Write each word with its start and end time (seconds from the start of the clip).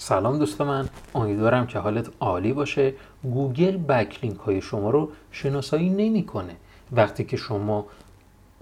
سلام 0.00 0.38
دوست 0.38 0.60
من. 0.60 0.88
امیدوارم 1.14 1.66
که 1.66 1.78
حالت 1.78 2.08
عالی 2.20 2.52
باشه. 2.52 2.94
گوگل 3.22 3.76
backlink 3.76 4.36
های 4.38 4.60
شما 4.60 4.90
رو 4.90 5.10
شناسایی 5.30 5.90
نمی‌کنه. 5.90 6.56
وقتی 6.92 7.24
که 7.24 7.36
شما 7.36 7.86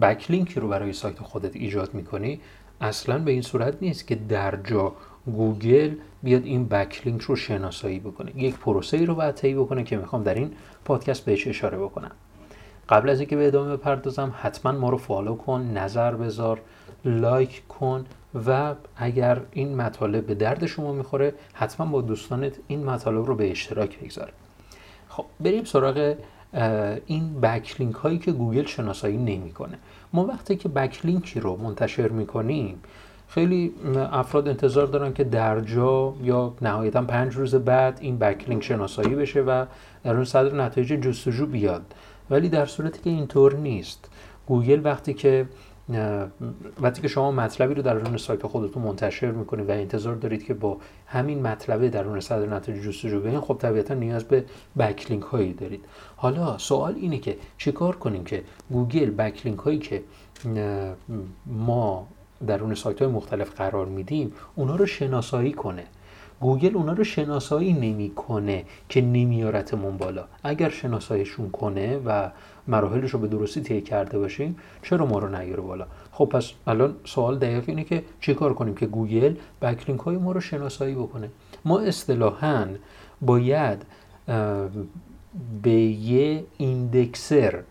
backlink 0.00 0.53
ی 0.53 0.60
رو 0.60 0.68
برای 0.68 0.92
سایت 0.92 1.18
خودت 1.18 1.56
ایجاد 1.56 1.94
می‌کنی 1.94 2.40
اصلا 2.80 3.18
به 3.18 3.30
این 3.30 3.42
صورت 3.42 3.76
نیست 3.80 4.06
که 4.06 4.14
در 4.14 4.58
جا 4.64 4.92
گوگل 5.26 5.94
بیاد 6.22 6.44
این 6.44 6.68
backlink 6.68 7.22
رو 7.22 7.36
شناسایی 7.36 7.98
بکنه. 7.98 8.32
یک 8.36 8.58
پروسه 8.58 8.96
ای 8.96 9.06
رو 9.06 9.14
باید 9.14 9.34
طی 9.34 9.54
بکنه 9.54 9.84
که 9.84 9.96
می‌خوام 9.96 10.22
در 10.22 10.34
این 10.34 10.52
پادکست 10.84 11.24
بهش 11.24 11.46
اشاره 11.46 11.78
بکنم. 11.78 12.10
قبل 12.88 13.08
از 13.08 13.20
اینکه 13.20 13.36
به 13.36 13.46
ادامه 13.46 13.76
بپردازم 13.76 14.34
حتما 14.40 14.72
ما 14.72 14.88
رو 14.88 14.96
follow 14.96 15.36
کن 15.36 15.62
نظر 15.62 16.14
بذار 16.14 16.60
like 17.04 17.68
کن 17.68 18.04
و 18.46 18.74
اگر 18.96 19.40
این 19.52 19.76
مطالب 19.76 20.26
به 20.26 20.34
درد 20.34 20.66
شما 20.66 20.92
می‌خوره 20.92 21.34
حتما 21.52 21.86
با 21.86 22.00
دوستانت 22.00 22.52
این 22.68 22.84
مطالب 22.84 23.26
رو 23.26 23.34
به 23.34 23.50
اشتراک 23.50 23.98
بگذار. 23.98 24.32
خب 25.08 25.24
بریم 25.40 25.64
سراغ 25.64 26.14
این 27.06 27.40
backlink 27.40 27.94
هایی 27.94 28.18
که 28.18 28.32
گوگل 28.32 28.64
شناسایی 28.64 29.16
نمی‌کنه. 29.16 29.78
ما 30.12 30.24
وقتی 30.24 30.56
که 30.56 30.68
backlink 30.68 31.32
ی 31.32 31.40
رو 31.40 31.56
منتشر 31.56 32.08
می‌کنیم 32.08 32.80
خیلی 33.28 33.74
افراد 34.12 34.48
انتظار 34.48 34.86
دارن 34.86 35.12
که 35.12 35.24
در 35.24 35.60
جا 35.60 36.14
یا 36.22 36.54
نهایتا 36.62 37.02
پنج 37.02 37.36
روز 37.36 37.54
بعد 37.54 37.98
این 38.00 38.18
backlink 38.18 38.64
شناسایی 38.64 39.14
بشه 39.14 39.40
و 39.40 39.64
در 40.04 40.14
اون 40.14 40.24
صدر 40.24 40.54
نتایج 40.54 40.92
جستجو 40.92 41.46
بیاد. 41.46 41.94
ولی 42.30 42.48
در 42.48 42.66
صورتی 42.66 43.00
که 43.02 43.10
اینطور 43.10 43.56
نیست. 43.56 44.08
گوگل 44.46 44.80
وقتی 44.84 45.14
که 45.14 45.46
وقتی 46.80 47.02
که 47.02 47.08
شما 47.08 47.30
مطلبی 47.30 47.74
رو 47.74 47.82
در 47.82 47.94
درون 47.94 48.16
سایت 48.16 48.46
خودتون 48.46 48.82
منتشر 48.82 49.30
می‌کنید 49.30 49.68
و 49.68 49.72
انتظار 49.72 50.14
دارید 50.14 50.44
که 50.44 50.54
با 50.54 50.76
همین 51.06 51.42
مطلب 51.42 51.88
درون 51.88 52.20
صدر 52.20 52.46
نتایج 52.46 52.82
جستجو 52.84 53.20
بیاین 53.20 53.40
خب 53.40 53.56
طبیعتا 53.60 53.94
نیاز 53.94 54.24
به 54.24 54.44
backlink 54.78 55.22
هایی 55.22 55.52
دارید. 55.52 55.84
حالا 56.16 56.58
سوال 56.58 56.94
اینه 56.94 57.18
که 57.18 57.36
چیکار 57.58 57.96
کنیم 57.96 58.24
که 58.24 58.42
گوگل 58.70 59.10
backlink 59.10 59.58
هایی 59.58 59.78
که 59.78 60.02
ما 61.46 62.06
درون 62.46 62.74
سایت 62.74 63.02
های 63.02 63.10
مختلف 63.10 63.54
قرار 63.54 63.86
میدیم 63.86 64.32
اونا 64.54 64.76
رو 64.76 64.86
شناسایی 64.86 65.52
کنه؟ 65.52 65.84
گوگل 66.40 66.76
اونا 66.76 66.92
رو 66.92 67.04
شناسایی 67.04 67.72
نمی‌کنه 67.72 68.64
که 68.88 69.00
نمیارتمون 69.00 69.96
بالا. 69.96 70.24
اگر 70.42 70.68
شناساییشون 70.68 71.50
کنه 71.50 71.98
و 72.06 72.30
مراحلش 72.68 73.10
رو 73.10 73.18
به 73.18 73.28
درستی 73.28 73.60
طی 73.60 73.80
کرده 73.80 74.18
باشیم 74.18 74.56
چرا 74.82 75.06
ما 75.06 75.18
رو 75.18 75.28
نیاره 75.28 75.62
بالا؟ 75.62 75.86
خب 76.12 76.24
پس 76.24 76.52
الان 76.66 76.96
سوال 77.04 77.38
دقیق 77.38 77.64
اینه 77.66 77.84
که 77.84 78.04
چیکار 78.20 78.54
کنیم 78.54 78.74
که 78.74 78.86
گوگل 78.86 79.34
backlink 79.62 80.00
های 80.00 80.16
ما 80.16 80.32
رو 80.32 80.40
شناسایی 80.40 80.94
بکنه؟ 80.94 81.30
ما 81.64 81.80
اصطلاحا 81.80 82.66
باید 83.22 83.82
به 85.62 85.70
یه 85.80 86.44
indexer 86.58 87.62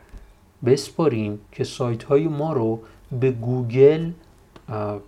بسپاریم 0.65 1.39
که 1.51 1.63
سایت 1.63 2.03
های 2.03 2.27
ما 2.27 2.53
رو 2.53 2.79
به 3.19 3.31
گوگل 3.31 4.11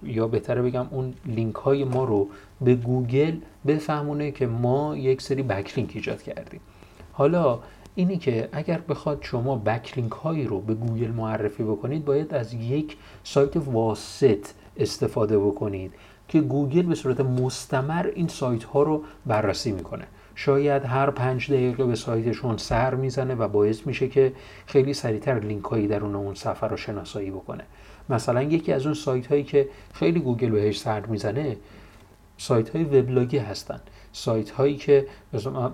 یا 0.03 0.27
بهتره 0.27 0.61
بگم 0.61 0.87
اون 0.91 1.13
لینک 1.25 1.55
های 1.55 1.83
ما 1.83 2.03
رو 2.03 2.27
به 2.61 2.75
گوگل 2.75 3.37
بفهمونه 3.67 4.31
که 4.31 4.47
ما 4.47 4.97
یک 4.97 5.21
سری 5.21 5.43
backlink 5.43 5.91
ایجاد 5.95 6.21
کردیم. 6.21 6.61
حالا 7.13 7.59
اینی 7.95 8.17
که 8.17 8.49
اگر 8.51 8.81
بخواد 8.89 9.17
شما 9.21 9.55
backlink 9.55 10.11
هایی 10.11 10.43
رو 10.43 10.61
به 10.61 10.73
گوگل 10.73 11.11
معرفی 11.11 11.63
بکنید 11.63 12.05
باید 12.05 12.33
از 12.33 12.53
یک 12.53 12.97
سایت 13.23 13.57
واسط 13.57 14.47
استفاده 14.77 15.39
بکنید. 15.39 15.93
که 16.27 16.41
گوگل 16.41 16.81
به 16.81 16.95
صورت 16.95 17.19
مستمر 17.19 18.11
این 18.15 18.27
سایت 18.27 18.63
ها 18.63 18.83
رو 18.83 19.03
بررسی 19.25 19.71
می‌کنه. 19.71 20.05
شاید 20.35 20.85
هر 20.85 21.09
پنج 21.09 21.51
دقیقه 21.51 21.85
به 21.85 21.95
سایتشون 21.95 22.57
سر 22.57 22.95
می‌زنه 22.95 23.35
و 23.35 23.47
باعث 23.47 23.87
میشه 23.87 24.07
که 24.07 24.33
خیلی 24.65 24.93
سریعتر 24.93 25.39
لینک 25.39 25.63
هایی 25.63 25.87
درون 25.87 26.15
اون 26.15 26.35
صفحه 26.35 26.69
رو 26.69 26.77
شناسایی 26.77 27.31
بکنه. 27.31 27.63
مثلا 28.09 28.43
یکی 28.43 28.73
از 28.73 28.85
اون 28.85 28.95
سایت 28.95 29.27
هایی 29.27 29.43
که 29.43 29.69
خیلی 29.93 30.19
گوگل 30.19 30.49
بهش 30.49 30.79
سر 30.79 31.05
می‌زنه 31.05 31.57
سایت 32.37 32.69
های 32.69 32.83
وبلاگی 32.83 33.37
هستن. 33.37 33.79
سایت 34.11 34.49
هایی 34.49 34.75
که 34.75 35.07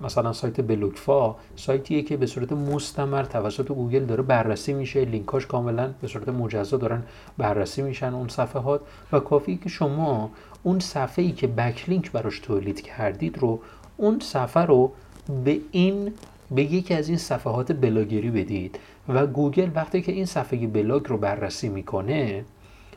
مثلا 0.03 0.33
سایت 0.33 0.61
بلاگفا 0.61 1.35
سایتیه 1.55 2.01
که 2.01 2.17
به 2.17 2.25
صورت 2.25 2.51
مستمر 2.51 3.23
توسط 3.23 3.67
گوگل 3.67 4.05
داره 4.05 4.23
بررسی 4.23 4.73
میشه. 4.73 5.05
لینکاش 5.05 5.45
کاملا 5.45 5.93
به 6.01 6.07
صورت 6.07 6.29
مجزا 6.29 6.77
دارن 6.77 7.03
بررسی 7.37 7.81
میشن 7.81 8.13
اون 8.13 8.27
صفحات. 8.27 8.81
و 9.11 9.19
کافی 9.19 9.57
که 9.57 9.69
شما 9.69 10.31
اون 10.63 10.79
صفحه 10.79 11.25
ای 11.25 11.31
که 11.31 11.47
backlink 11.47 12.11
براش 12.11 12.39
تولید 12.39 12.81
کردید 12.81 13.37
رو 13.37 13.59
اون 13.97 14.19
صفحه 14.19 14.63
رو 14.63 14.91
به 15.45 15.59
این 15.71 16.13
به 16.51 16.63
یکی 16.63 16.93
از 16.93 17.09
این 17.09 17.17
صفحات 17.17 17.71
بلاگری 17.71 18.29
بدید. 18.29 18.79
و 19.07 19.27
گوگل 19.27 19.69
وقتی 19.75 20.01
که 20.01 20.11
این 20.11 20.25
صفحه 20.25 20.67
بلاگ 20.67 21.07
رو 21.07 21.17
بررسی 21.17 21.69
می‌کنه 21.69 22.45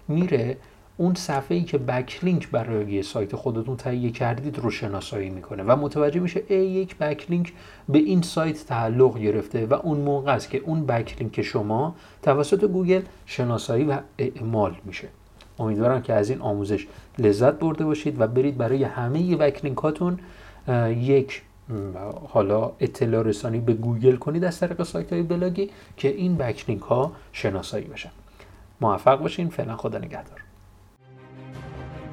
میره 0.09 0.57
اون 0.97 1.15
صفحه 1.15 1.57
ای 1.57 1.63
که 1.63 1.79
backlink 1.79 2.51
برای 2.51 3.03
سایت 3.03 3.37
خودتون 3.37 3.77
تهیه 3.77 4.11
کردید 4.11 4.59
رو 4.59 4.71
شناسایی 4.71 5.31
می‌کنه 5.31 5.63
و 5.63 5.77
متوجه 5.77 6.21
میشه 6.21 6.43
ای 6.49 6.57
یک 6.57 6.97
backlink 6.97 7.53
به 7.89 7.99
این 7.99 8.23
سایت 8.23 8.67
تعلق 8.67 9.19
گرفته 9.19 9.67
و 9.67 9.75
اون 9.75 9.99
موقع 10.01 10.35
است 10.35 10.51
که 10.51 10.59
اون 10.59 10.87
backlink 10.87 11.43
شما 11.43 11.97
توسط 12.23 12.65
گوگل 12.65 13.03
شناسایی 13.27 13.85
و 13.85 13.99
اعمال 14.19 14.75
میشه. 14.85 15.09
امیدوارم 15.59 16.03
که 16.03 16.13
از 16.13 16.31
این 16.31 16.41
آموزش 16.41 16.87
لذت 17.19 17.55
برده 17.55 17.85
باشید 17.85 18.21
و 18.21 18.27
برید 18.27 18.59
برای 18.59 18.85
همه 18.85 19.37
backlink 19.37 19.79
هاتون 19.79 20.19
یک 20.89 21.43
حالا 22.29 22.73
اطلاع 22.81 23.23
رسانی 23.23 23.61
به 23.61 23.73
گوگل 23.73 24.17
کنید 24.17 24.45
از 24.45 24.61
طریق 24.61 24.83
سایت 24.83 25.13
های 25.13 25.23
بلاگی 25.23 25.71
که 25.97 26.09
این 26.09 26.37
backlink 26.37 26.83
ها 26.83 27.13
شناسایی 27.33 27.85
بشن. 27.85 28.11
موفق 28.81 29.21
باشین. 29.21 29.49
فعلا 29.49 29.77
خدا 29.77 29.99
نگهدار. 29.99 30.44